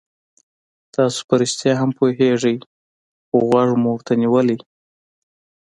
تاسو 0.95 1.19
په 1.27 1.33
رښتیا 1.41 1.73
هم 1.81 1.89
پوهېږئ 1.97 2.55
خو 3.27 3.37
غوږ 3.47 3.69
مو 3.81 3.89
ورته 3.93 4.13
نیولی. 4.21 4.57